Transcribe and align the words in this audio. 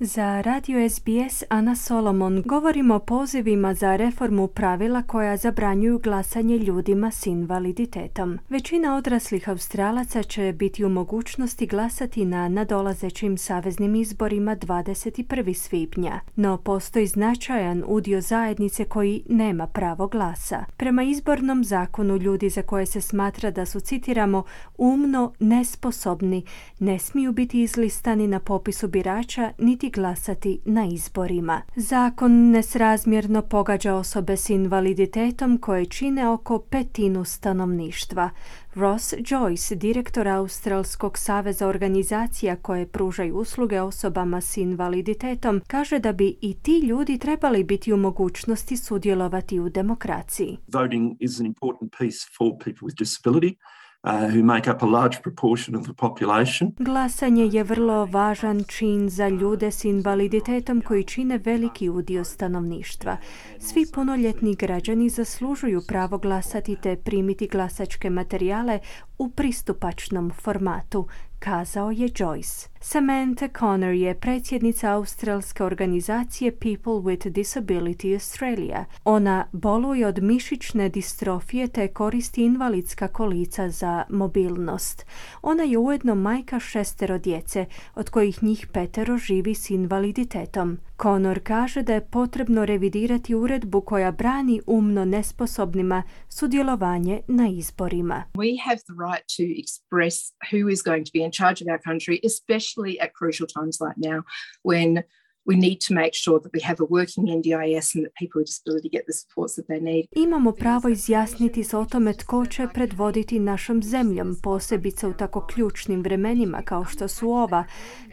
Za 0.00 0.40
radio 0.40 0.90
SBS 0.90 1.42
Ana 1.48 1.76
Solomon 1.76 2.42
govorimo 2.46 2.94
o 2.94 2.98
pozivima 2.98 3.74
za 3.74 3.96
reformu 3.96 4.46
pravila 4.46 5.02
koja 5.02 5.36
zabranjuju 5.36 5.98
glasanje 5.98 6.58
ljudima 6.58 7.10
s 7.10 7.26
invaliditetom. 7.26 8.38
Većina 8.48 8.96
odraslih 8.96 9.48
Australaca 9.48 10.22
će 10.22 10.54
biti 10.56 10.84
u 10.84 10.88
mogućnosti 10.88 11.66
glasati 11.66 12.24
na 12.24 12.48
nadolazećim 12.48 13.38
saveznim 13.38 13.94
izborima 13.94 14.56
21. 14.56 15.54
svibnja, 15.54 16.20
no 16.36 16.56
postoji 16.56 17.06
značajan 17.06 17.84
udio 17.86 18.20
zajednice 18.20 18.84
koji 18.84 19.22
nema 19.28 19.66
pravo 19.66 20.06
glasa. 20.06 20.64
Prema 20.76 21.02
izbornom 21.02 21.64
zakonu 21.64 22.16
ljudi 22.16 22.48
za 22.48 22.62
koje 22.62 22.86
se 22.86 23.00
smatra 23.00 23.50
da 23.50 23.66
su, 23.66 23.80
citiramo, 23.80 24.42
umno 24.78 25.32
nesposobni, 25.38 26.44
ne 26.78 26.98
smiju 26.98 27.32
biti 27.32 27.62
izlistani 27.62 28.26
na 28.26 28.40
popisu 28.40 28.88
birača 28.88 29.52
niti 29.58 29.87
glasati 29.90 30.60
na 30.64 30.86
izborima. 30.86 31.62
Zakon 31.76 32.50
nesrazmjerno 32.50 33.42
pogađa 33.42 33.94
osobe 33.94 34.36
s 34.36 34.50
invaliditetom 34.50 35.58
koje 35.58 35.86
čine 35.86 36.28
oko 36.28 36.58
petinu 36.58 37.24
stanovništva. 37.24 38.30
Ross 38.74 39.14
Joyce, 39.18 39.74
direktor 39.74 40.28
Australskog 40.28 41.18
saveza 41.18 41.68
organizacija 41.68 42.56
koje 42.56 42.86
pružaju 42.86 43.36
usluge 43.36 43.80
osobama 43.80 44.40
s 44.40 44.56
invaliditetom, 44.56 45.60
kaže 45.66 45.98
da 45.98 46.12
bi 46.12 46.36
i 46.40 46.54
ti 46.54 46.78
ljudi 46.78 47.18
trebali 47.18 47.64
biti 47.64 47.92
u 47.92 47.96
mogućnosti 47.96 48.76
sudjelovati 48.76 49.60
u 49.60 49.68
demokraciji. 49.68 50.58
Voting 50.72 51.16
is 51.20 51.40
an 51.40 51.46
important 51.46 51.92
piece 51.98 52.18
for 52.38 52.52
people 52.64 52.86
with 52.88 52.98
disability. 52.98 53.54
Uh, 54.04 54.10
who 54.30 54.44
make 54.44 54.70
up 54.70 54.82
a 54.82 54.86
large 54.86 55.22
proportion 55.22 55.76
of 55.76 55.82
the 55.82 55.92
population. 55.92 56.72
Glasanje 56.78 57.44
je 57.52 57.64
vrlo 57.64 58.04
važan 58.04 58.64
čin 58.64 59.08
za 59.08 59.28
ljude 59.28 59.70
s 59.70 59.84
invaliditetom 59.84 60.80
koji 60.80 61.04
čine 61.04 61.38
veliki 61.38 61.88
udio 61.88 62.24
stanovništva. 62.24 63.16
Svi 63.58 63.86
punoljetni 63.94 64.54
građani 64.54 65.08
zaslužuju 65.08 65.82
pravo 65.88 66.18
glasati 66.18 66.76
te 66.76 66.96
primiti 66.96 67.48
glasačke 67.48 68.10
materijale 68.10 68.78
u 69.18 69.30
pristupačnom 69.30 70.30
formatu, 70.42 71.06
kazao 71.38 71.90
je 71.90 72.08
Joyce. 72.08 72.68
Samantha 72.80 73.48
Connor 73.58 73.94
je 73.94 74.14
predsjednica 74.14 74.92
australske 74.92 75.64
organizacije 75.64 76.50
People 76.50 76.92
with 76.92 77.30
Disability 77.30 78.14
Australia. 78.14 78.84
Ona 79.04 79.46
boluje 79.52 80.06
od 80.06 80.22
mišićne 80.22 80.88
distrofije 80.88 81.68
te 81.68 81.88
koristi 81.88 82.44
invalidska 82.44 83.08
kolica 83.08 83.70
za 83.70 84.04
mobilnost. 84.08 85.06
Ona 85.42 85.62
je 85.62 85.78
ujedno 85.78 86.14
majka 86.14 86.60
šestero 86.60 87.18
djece, 87.18 87.66
od 87.94 88.10
kojih 88.10 88.42
njih 88.42 88.66
petero 88.72 89.16
živi 89.16 89.54
s 89.54 89.70
invaliditetom. 89.70 90.78
Connor 91.02 91.40
kaže 91.44 91.82
da 91.82 91.94
je 91.94 92.06
potrebno 92.10 92.64
revidirati 92.64 93.34
uredbu 93.34 93.80
koja 93.80 94.12
brani 94.12 94.60
umno 94.66 95.04
nesposobnima 95.04 96.02
sudjelovanje 96.28 97.20
na 97.28 97.48
izborima. 97.48 98.24
We 98.34 98.56
have 98.64 98.76
the 98.78 98.96
right 99.06 99.24
to 99.36 99.42
express 99.62 100.16
who 100.52 100.70
is 100.72 100.82
going 100.82 101.04
to 101.06 101.10
be 101.14 101.24
in 101.24 101.32
charge 101.32 101.64
of 101.64 101.68
our 101.68 101.82
country, 101.88 102.20
especially 102.30 102.92
at 103.00 103.10
crucial 103.18 103.46
times 103.56 103.76
like 103.80 103.98
now 104.10 104.22
when 104.64 105.02
we 105.48 105.56
need 105.56 105.78
to 105.86 105.94
make 105.94 106.14
sure 106.24 106.38
that 106.42 106.52
we 106.52 106.60
have 106.60 106.78
a 106.80 106.88
working 106.96 107.24
NDIS 107.38 107.86
and 107.94 108.04
that 108.04 108.14
people 108.22 108.38
with 108.40 108.48
disability 108.52 108.88
get 108.96 109.04
the 109.06 109.16
supports 109.22 109.54
that 109.56 109.66
they 109.68 109.80
need. 109.80 110.06
Imamo 110.16 110.52
pravo 110.52 110.88
izjasniti 110.88 111.64
se 111.64 111.76
o 111.76 111.84
tome 111.84 112.12
tko 112.12 112.46
će 112.46 112.68
predvoditi 112.74 113.38
našom 113.38 113.82
zemljom, 113.82 114.36
posebice 114.42 115.06
u 115.06 115.12
tako 115.12 115.46
ključnim 115.46 116.02
vremenima 116.02 116.62
kao 116.62 116.84
što 116.84 117.08
su 117.08 117.30
ova, 117.30 117.64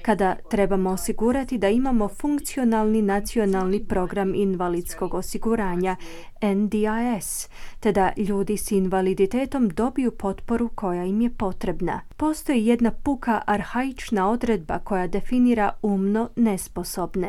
kada 0.02 0.36
trebamo 0.50 0.90
osigurati 0.90 1.58
da 1.58 1.70
imamo 1.70 2.08
funkcionalni 2.08 3.02
nacionalni 3.02 3.88
program 3.88 4.36
invalidskog 4.36 5.14
osiguranja 5.14 5.96
NDIS, 6.42 7.50
te 7.80 7.92
da 7.92 8.12
ljudi 8.18 8.58
s 8.58 8.72
invaliditetom 8.72 9.70
dobiju 9.70 10.12
potporu 10.12 10.70
koja 10.76 11.04
im 11.04 11.22
je 11.22 11.30
potrebna. 11.30 12.02
Postoji 12.18 12.66
jedna 12.66 12.92
puka 12.92 13.42
arhaična 13.46 14.30
odredba 14.30 14.80
koja 14.80 15.08
definira 15.08 15.72
umno 15.82 16.30
nesposobne. 16.36 17.25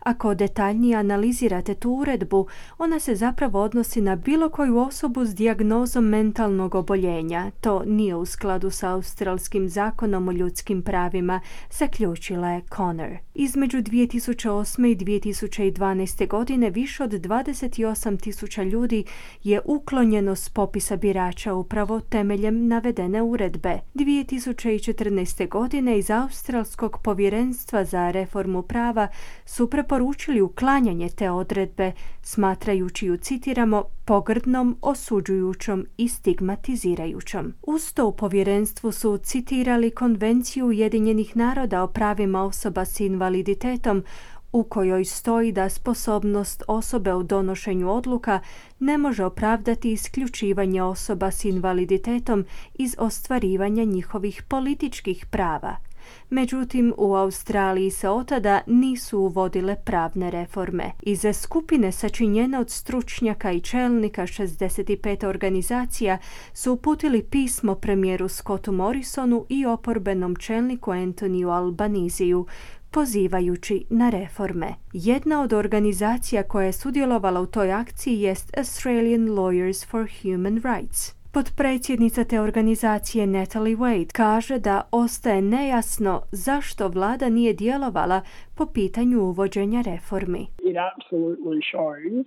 Ako 0.00 0.34
detaljnije 0.34 0.96
analizirate 0.96 1.74
tu 1.74 1.90
uredbu, 1.90 2.46
ona 2.78 3.00
se 3.00 3.14
zapravo 3.14 3.62
odnosi 3.62 4.00
na 4.00 4.16
bilo 4.16 4.48
koju 4.48 4.78
osobu 4.78 5.24
s 5.24 5.34
dijagnozom 5.34 6.04
mentalnog 6.04 6.74
oboljenja. 6.74 7.50
To 7.60 7.82
nije 7.86 8.16
u 8.16 8.26
skladu 8.26 8.70
sa 8.70 8.90
australskim 8.90 9.68
zakonom 9.68 10.28
o 10.28 10.32
ljudskim 10.32 10.82
pravima, 10.82 11.40
zaključila 11.70 12.48
je 12.48 12.62
Connor. 12.76 13.16
Između 13.34 13.78
2008. 13.78 14.86
i 14.86 14.96
2012. 14.96 16.28
godine 16.28 16.70
više 16.70 17.02
od 17.02 17.10
28 17.10 18.20
tisuća 18.20 18.62
ljudi 18.62 19.04
je 19.42 19.60
uklonjeno 19.64 20.34
s 20.34 20.48
popisa 20.48 20.96
birača 20.96 21.54
upravo 21.54 22.00
temeljem 22.00 22.66
navedene 22.66 23.22
uredbe. 23.22 23.78
2014. 23.94 25.48
godine 25.48 25.98
iz 25.98 26.10
Australskog 26.10 26.98
povjerenstva 27.04 27.84
za 27.84 28.10
reformu 28.10 28.62
prava 28.62 29.08
su 29.46 29.70
preporučili 29.70 30.40
uklanjanje 30.40 31.08
te 31.08 31.30
odredbe, 31.30 31.92
smatrajući 32.22 33.06
ju, 33.06 33.16
citiramo, 33.16 33.84
pogrdnom, 34.04 34.76
osuđujućom 34.82 35.86
i 35.96 36.08
stigmatizirajućom. 36.08 37.54
Uz 37.62 37.92
to 37.94 38.06
u 38.06 38.12
povjerenstvu 38.12 38.92
su 38.92 39.18
citirali 39.18 39.90
Konvenciju 39.90 40.66
Ujedinjenih 40.66 41.36
naroda 41.36 41.82
o 41.82 41.86
pravima 41.86 42.42
osoba 42.42 42.84
s 42.84 43.00
invaliditetom 43.00 44.04
u 44.52 44.62
kojoj 44.64 45.04
stoji 45.04 45.52
da 45.52 45.68
sposobnost 45.68 46.62
osobe 46.68 47.14
u 47.14 47.22
donošenju 47.22 47.90
odluka 47.90 48.40
ne 48.78 48.98
može 48.98 49.24
opravdati 49.24 49.92
isključivanje 49.92 50.82
osoba 50.82 51.30
s 51.30 51.44
invaliditetom 51.44 52.44
iz 52.74 52.94
ostvarivanja 52.98 53.84
njihovih 53.84 54.42
političkih 54.48 55.26
prava. 55.26 55.87
Međutim, 56.30 56.94
u 56.96 57.14
Australiji 57.14 57.90
se 57.90 58.08
otada 58.08 58.60
nisu 58.66 59.18
uvodile 59.18 59.76
pravne 59.84 60.30
reforme. 60.30 60.92
Iza 61.02 61.32
skupine 61.32 61.92
sačinjene 61.92 62.58
od 62.58 62.70
stručnjaka 62.70 63.52
i 63.52 63.60
čelnika 63.60 64.22
65 64.22 65.26
organizacija 65.26 66.18
su 66.52 66.72
uputili 66.72 67.22
pismo 67.22 67.74
premijeru 67.74 68.28
Scottu 68.28 68.72
Morrisonu 68.72 69.46
i 69.48 69.66
oporbenom 69.66 70.36
čelniku 70.36 70.90
Antoniju 70.90 71.50
Albaniziju, 71.50 72.46
pozivajući 72.90 73.84
na 73.90 74.10
reforme. 74.10 74.74
Jedna 74.92 75.42
od 75.42 75.52
organizacija 75.52 76.42
koja 76.42 76.66
je 76.66 76.72
sudjelovala 76.72 77.40
u 77.40 77.46
toj 77.46 77.72
akciji 77.72 78.20
jest 78.20 78.56
Australian 78.56 79.28
Lawyers 79.28 79.86
for 79.86 80.08
Human 80.22 80.60
Rights. 80.64 81.17
Podpredsjednica 81.32 82.24
te 82.24 82.40
organizacije 82.40 83.26
Natalie 83.26 83.76
Wade 83.76 84.12
kaže 84.12 84.58
da 84.58 84.88
ostaje 84.92 85.42
nejasno 85.42 86.22
zašto 86.32 86.88
vlada 86.88 87.28
nije 87.28 87.52
djelovala 87.52 88.20
po 88.56 88.66
pitanju 88.66 89.18
uvođenja 89.20 89.82
reformi. 89.82 90.42
It 90.70 90.76
absolutely 90.92 91.60
shows 91.72 92.26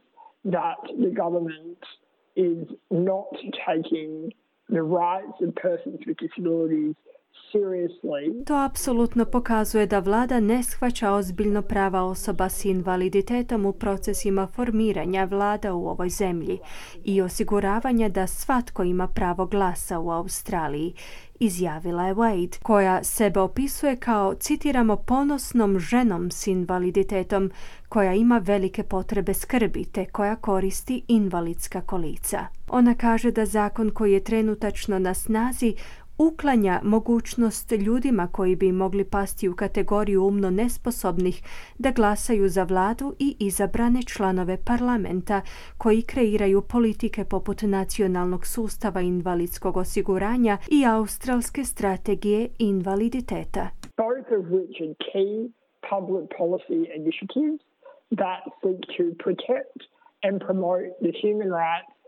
that 0.56 0.82
the 1.04 1.12
government 1.24 1.82
is 2.36 2.58
not 2.90 3.32
taking 3.66 4.12
the 4.76 4.84
rights 5.02 5.38
of 5.46 5.50
persons 5.66 6.00
with 6.08 6.18
disabilities 6.26 6.96
to 8.46 8.56
apsolutno 8.56 9.26
pokazuje 9.26 9.86
da 9.86 10.00
vlada 10.00 10.40
ne 10.40 10.64
shvaća 10.64 11.12
ozbiljno 11.12 11.62
prava 11.62 12.04
osoba 12.04 12.50
s 12.50 12.66
invaliditetom 12.66 13.66
u 13.66 13.74
procesima 13.74 14.48
formiranja 14.48 15.24
vlada 15.24 15.74
u 15.74 15.88
ovoj 15.88 16.10
zemlji 16.10 16.60
i 17.04 17.22
osiguravanja 17.22 18.10
da 18.10 18.28
svatko 18.28 18.84
ima 18.84 19.08
pravo 19.08 19.46
glasa 19.46 20.00
u 20.00 20.12
Australiji 20.12 20.94
izjavila 21.42 22.04
je 22.08 22.16
Wade, 22.16 22.62
koja 22.64 23.04
sebe 23.04 23.40
opisuje 23.40 23.96
kao, 23.96 24.34
citiramo, 24.34 24.96
ponosnom 24.96 25.80
ženom 25.80 26.32
s 26.32 26.48
invaliditetom 26.48 27.52
koja 27.90 28.14
ima 28.14 28.38
velike 28.38 28.84
potrebe 28.84 29.34
skrbi 29.34 29.86
te 29.86 30.06
koja 30.06 30.36
koristi 30.36 31.04
invalidska 31.08 31.82
kolica. 31.82 32.46
Ona 32.70 32.96
kaže 32.96 33.32
da 33.32 33.46
zakon 33.46 33.90
koji 33.90 34.14
je 34.14 34.24
trenutačno 34.24 35.00
na 35.00 35.14
snazi 35.14 35.76
uklanja 36.28 36.80
mogućnost 36.84 37.72
ljudima 37.72 38.28
koji 38.28 38.56
bi 38.56 38.72
mogli 38.72 39.06
pasti 39.06 39.50
u 39.50 39.56
kategoriju 39.56 40.26
umno 40.26 40.50
nesposobnih 40.50 41.44
da 41.80 41.92
glasaju 41.92 42.50
za 42.50 42.64
vladu 42.64 43.14
i 43.20 43.36
izabrane 43.40 44.00
članove 44.04 44.58
parlamenta 44.66 45.42
koji 45.78 46.02
kreiraju 46.02 46.62
politike 46.62 47.26
poput 47.26 47.62
nacionalnog 47.62 48.46
sustava 48.46 49.02
invalidskog 49.02 49.78
osiguranja 49.78 50.58
i 50.72 50.86
australske 50.86 51.64
strategije 51.64 52.50
invaliditeta. 52.60 53.70
That 58.18 58.44
seek 58.62 58.82
to 58.98 59.04
protect 59.24 59.80
and 60.24 60.42
promote 60.48 60.88
the 61.02 61.14
human 61.22 61.50
rights 61.50 62.01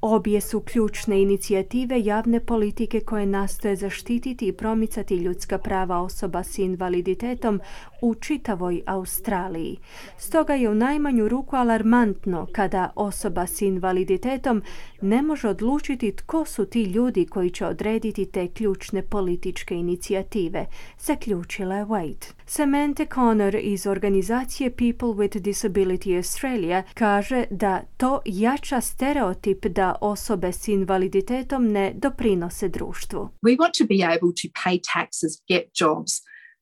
Obje 0.00 0.40
su 0.40 0.60
ključne 0.60 1.22
inicijative 1.22 2.04
javne 2.04 2.40
politike 2.40 3.00
koje 3.00 3.26
nastoje 3.26 3.76
zaštititi 3.76 4.48
i 4.48 4.52
promicati 4.52 5.16
ljudska 5.16 5.58
prava 5.58 6.00
osoba 6.00 6.42
s 6.42 6.58
invaliditetom 6.58 7.60
u 8.02 8.14
čitavoj 8.14 8.82
Australiji. 8.86 9.76
Stoga 10.16 10.54
je 10.54 10.70
u 10.70 10.74
najmanju 10.74 11.28
ruku 11.28 11.56
alarmantno 11.56 12.46
kada 12.52 12.90
osoba 12.94 13.46
s 13.46 13.62
invaliditetom 13.62 14.62
ne 15.00 15.22
može 15.22 15.48
odlučiti 15.48 16.12
tko 16.16 16.44
su 16.44 16.66
ti 16.66 16.82
ljudi 16.82 17.26
koji 17.26 17.50
će 17.50 17.66
odrediti 17.66 18.26
te 18.26 18.48
ključne 18.48 19.02
političke 19.02 19.74
inicijative, 19.74 20.66
zaključila 20.98 21.76
je 21.76 21.84
Wade. 21.84 22.32
Samantha 22.46 23.04
Connor 23.14 23.54
iz 23.54 23.86
organizacije 23.86 24.70
People 24.70 25.08
with 25.08 25.40
Disability 25.40 26.16
Australia 26.16 26.82
kaže 26.94 27.37
da 27.50 27.82
to 27.96 28.20
jača 28.24 28.80
stereotip 28.80 29.66
da 29.66 29.94
osobe 30.00 30.52
s 30.52 30.68
invaliditetom 30.68 31.72
ne 31.72 31.92
doprinose 31.94 32.68
društvu. 32.68 33.30
We 33.42 33.56
want 33.56 33.74
to 33.78 33.84
be 33.84 33.94
able 33.94 34.32
to 34.42 34.48
pay 34.64 34.80
taxes, 34.94 35.32
get 35.48 35.64
jobs, 35.80 36.12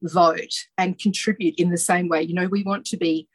vote 0.02 0.56
and 0.76 0.94
contribute 1.02 1.54
in 1.58 1.70
the 1.70 1.76
same 1.78 2.08
way. 2.08 2.22
You 2.28 2.34
know, 2.34 2.48
we 2.52 2.62
want 2.66 2.84
to 2.90 2.96
be 2.96 3.26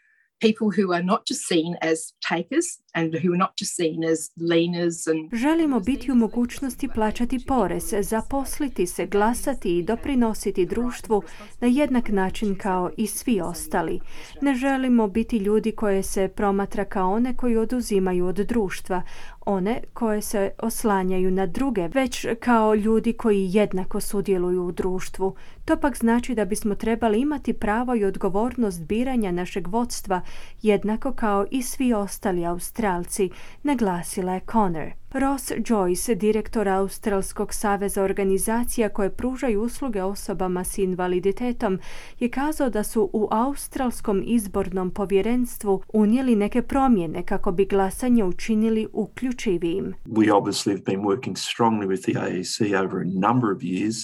Želimo 5.34 5.80
biti 5.80 6.12
u 6.12 6.16
mogućnosti 6.16 6.88
plaćati 6.88 7.40
porez, 7.48 7.94
zaposliti 8.02 8.88
se, 8.88 9.06
glasati 9.06 9.78
i 9.78 9.84
doprinositi 9.84 10.66
društvu 10.66 11.24
na 11.60 11.68
jednak 11.68 12.10
način 12.10 12.56
kao 12.56 12.92
i 12.98 13.08
svi 13.08 13.42
ostali. 13.42 14.00
Ne 14.42 14.56
želimo 14.56 15.08
biti 15.08 15.38
ljudi 15.38 15.72
koje 15.72 16.04
se 16.04 16.28
promatra 16.28 16.86
kao 16.86 17.12
one 17.12 17.38
koji 17.38 17.58
oduzimaju 17.58 18.26
od 18.26 18.36
društva, 18.36 19.02
one 19.46 19.82
koje 19.94 20.22
se 20.22 20.52
oslanjaju 20.58 21.32
na 21.32 21.46
druge, 21.46 21.88
već 21.88 22.26
kao 22.40 22.76
ljudi 22.76 23.14
koji 23.14 23.50
jednako 23.54 24.00
sudjeluju 24.00 24.66
u 24.66 24.72
društvu. 24.72 25.36
To 25.66 25.78
pak 25.78 25.98
znači 25.98 26.36
da 26.36 26.46
bismo 26.46 26.76
trebali 26.76 27.22
imati 27.22 27.54
pravo 27.54 27.96
i 27.96 28.06
odgovornost 28.06 28.82
biranja 28.82 29.32
našeg 29.32 29.68
vodstva 29.68 30.22
jednako 30.62 31.12
kao 31.14 31.46
i 31.52 31.64
svi 31.64 31.94
ostali 31.94 32.46
Australci, 32.46 33.30
naglasila 33.64 34.34
je 34.34 34.42
Connor. 34.52 35.01
Ross 35.14 35.52
Joyce, 35.66 36.16
direktor 36.16 36.68
Australskog 36.68 37.54
saveza 37.54 38.04
organizacija 38.04 38.90
koje 38.90 39.10
pružaju 39.10 39.62
usluge 39.62 40.04
osobama 40.04 40.64
s 40.64 40.78
invaliditetom, 40.78 41.80
je 42.20 42.30
kazao 42.30 42.70
da 42.70 42.84
su 42.84 43.10
u 43.14 43.28
Australskom 43.32 44.24
izbornom 44.26 44.92
povjerenstvu 44.92 45.84
unijeli 45.94 46.36
neke 46.36 46.62
promjene 46.62 47.26
kako 47.26 47.52
bi 47.52 47.66
glasanje 47.66 48.24
učinili 48.24 48.88
uključivijim. 48.94 49.94
We 50.06 50.34
obviously 50.34 50.72
have 50.72 50.84
been 50.86 51.02
working 51.02 51.36
strongly 51.36 51.88
with 51.88 52.04
the 52.04 52.20
AEC 52.20 52.86
over 52.86 53.02
a 53.02 53.30
number 53.30 53.52
of 53.56 53.62
years 53.62 53.96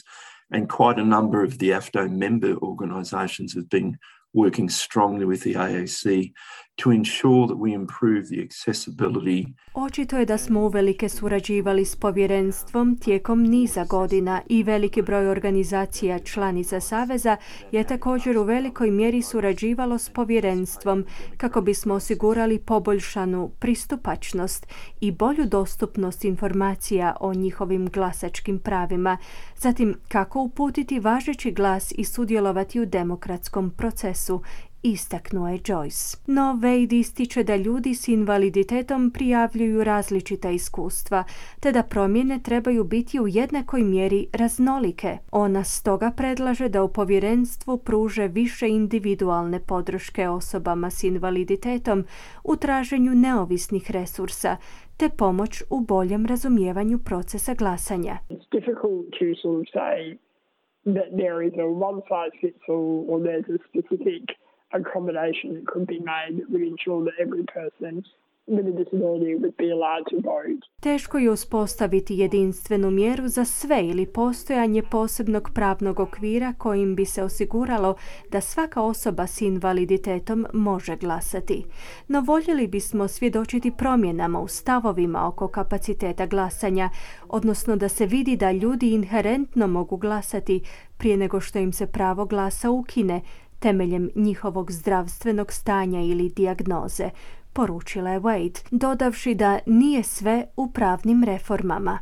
and 0.50 0.68
quite 0.78 1.02
a 1.02 1.06
number 1.06 1.44
of 1.44 1.52
the 1.54 1.66
AFDO 1.66 2.10
member 2.10 2.56
organisations 2.62 3.56
have 3.56 3.68
been 3.72 3.98
working 4.34 4.70
strongly 4.70 5.26
with 5.26 5.42
the 5.44 5.54
AAC 5.54 6.32
to 6.78 6.92
ensure 6.92 7.48
that 7.48 7.58
we 7.58 7.74
improve 7.74 8.24
the 8.30 8.42
accessibility. 8.48 9.46
Očito 9.74 10.18
je 10.18 10.26
da 10.26 10.38
smo 10.38 10.62
uvelike 10.62 11.10
surađivali 11.10 11.86
s 11.86 11.96
povjerenstvom 11.96 12.98
tijekom 12.98 13.44
niza 13.44 13.86
godina 13.86 14.42
i 14.50 14.64
veliki 14.64 15.02
broj 15.02 15.28
organizacija 15.28 16.20
članica 16.20 16.80
Saveza 16.80 17.38
je 17.72 17.84
također 17.84 18.38
u 18.38 18.44
velikoj 18.44 18.92
mjeri 18.92 19.22
surađivalo 19.22 19.98
s 19.98 20.10
povjerenstvom 20.10 21.06
kako 21.38 21.62
bismo 21.62 21.94
osigurali 21.94 22.60
poboljšanu 22.60 23.52
pristupačnost 23.60 24.68
i 25.02 25.12
bolju 25.12 25.46
dostupnost 25.46 26.26
informacija 26.26 27.16
o 27.20 27.34
njihovim 27.34 27.90
glasačkim 27.90 28.60
pravima, 28.60 29.18
zatim 29.58 29.96
kako 30.08 30.42
uputiti 30.42 31.00
važeći 31.00 31.52
glas 31.52 31.94
i 31.98 32.04
sudjelovati 32.04 32.80
u 32.80 32.86
demokratskom 32.86 33.70
procesu 33.70 34.42
istaknuo 34.84 35.48
je 35.48 35.58
Joyce. 35.58 36.18
No 36.28 36.42
Wade 36.62 37.00
ističe 37.00 37.44
da 37.44 37.56
ljudi 37.56 37.96
s 37.96 38.08
invaliditetom 38.08 39.12
prijavljuju 39.12 39.84
različita 39.84 40.50
iskustva, 40.50 41.24
te 41.60 41.72
da 41.72 41.84
promjene 41.84 42.40
trebaju 42.44 42.84
biti 42.84 43.20
u 43.20 43.28
jednakoj 43.28 43.82
mjeri 43.82 44.28
raznolike. 44.34 45.18
Ona 45.32 45.64
stoga 45.64 46.12
predlaže 46.18 46.70
da 46.70 46.84
u 46.84 46.94
povjerenstvu 46.94 47.78
pruže 47.78 48.28
više 48.28 48.68
individualne 48.68 49.60
podrške 49.68 50.30
osobama 50.30 50.90
s 50.90 51.04
invaliditetom 51.04 52.06
u 52.44 52.56
traženju 52.56 53.12
neovisnih 53.16 53.92
resursa, 53.92 54.58
te 54.98 55.10
pomoć 55.18 55.64
u 55.70 55.80
boljem 55.82 56.26
razumijevanju 56.26 57.00
procesa 57.06 57.54
glasanja. 57.54 58.18
that 60.88 61.12
there 64.72 64.82
is 64.82 64.88
a 64.96 65.00
one 65.00 65.08
size 65.08 65.32
fits 65.32 65.32
all 65.32 65.32
or 65.32 65.32
there's 65.32 65.36
a 65.36 65.40
specific 65.40 65.50
accommodation 65.52 65.54
that 65.54 65.68
could 65.68 65.88
be 65.88 66.00
made 66.00 66.38
that 66.38 66.50
would 66.50 66.62
ensure 66.62 67.06
that 67.06 67.14
every 67.20 67.46
person 67.54 68.04
Teško 70.82 71.18
je 71.18 71.32
uspostaviti 71.32 72.18
jedinstvenu 72.18 72.92
mjeru 72.92 73.28
za 73.28 73.46
sve 73.46 73.88
ili 73.88 74.06
postojanje 74.06 74.84
posebnog 74.92 75.50
pravnog 75.56 76.00
okvira 76.00 76.54
kojim 76.58 76.96
bi 76.96 77.06
se 77.06 77.24
osiguralo 77.24 77.96
da 78.32 78.42
svaka 78.42 78.82
osoba 78.82 79.28
s 79.28 79.42
invaliditetom 79.42 80.46
može 80.54 80.96
glasati. 80.96 81.64
No 82.08 82.22
voljeli 82.22 82.68
bismo 82.68 83.08
svjedočiti 83.08 83.72
promjenama 83.78 84.40
u 84.40 84.48
stavovima 84.48 85.28
oko 85.28 85.48
kapaciteta 85.48 86.26
glasanja, 86.26 86.90
odnosno 87.30 87.76
da 87.76 87.90
se 87.90 88.06
vidi 88.06 88.36
da 88.36 88.52
ljudi 88.52 88.94
inherentno 88.94 89.68
mogu 89.68 89.98
glasati 89.98 90.62
prije 90.98 91.18
nego 91.18 91.40
što 91.40 91.60
im 91.60 91.74
se 91.74 91.88
pravo 91.88 92.26
glasa 92.26 92.70
ukine, 92.70 93.22
temeljem 93.60 94.10
njihovog 94.16 94.72
zdravstvenog 94.72 95.52
stanja 95.52 96.00
ili 96.00 96.30
dijagnoze, 96.30 97.10
poručila 97.54 98.10
je 98.10 98.20
Wade, 98.20 98.68
dodavši 98.72 99.36
da 99.36 99.60
nije 99.66 100.04
sve 100.04 100.46
u 100.58 100.72
pravnim 100.74 101.24
reformama. 101.24 102.00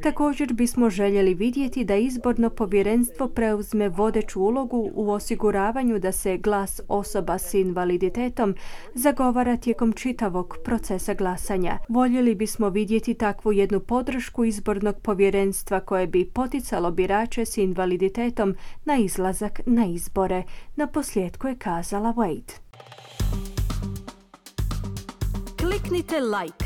Također 0.03 0.53
bismo 0.53 0.91
željeli 0.91 1.35
vidjeti 1.35 1.85
da 1.85 1.97
izborno 1.97 2.51
povjerenstvo 2.51 3.29
preuzme 3.29 3.89
vodeću 3.89 4.43
ulogu 4.43 4.91
u 4.95 5.11
osiguravanju 5.11 5.99
da 5.99 6.13
se 6.13 6.37
glas 6.37 6.81
osoba 6.89 7.39
s 7.39 7.55
invaliditetom 7.55 8.55
zagovara 8.95 9.57
tijekom 9.57 9.93
čitavog 9.93 10.57
procesa 10.65 11.15
glasanja. 11.15 11.79
Voljeli 11.89 12.35
bismo 12.35 12.69
vidjeti 12.69 13.15
takvu 13.15 13.53
jednu 13.53 13.81
podršku 13.81 14.45
izbornog 14.45 14.97
povjerenstva 15.03 15.81
koje 15.81 16.07
bi 16.07 16.31
poticalo 16.35 16.91
birače 16.91 17.45
s 17.45 17.59
invaliditetom 17.59 18.55
na 18.85 18.97
izlazak 18.97 19.61
na 19.67 19.87
izbore. 19.87 20.43
Na 20.77 20.87
posljedku 20.87 21.49
je 21.49 21.59
kazala 21.59 22.15
Wade. 22.17 22.53
Kliknite 25.61 26.21
like 26.21 26.66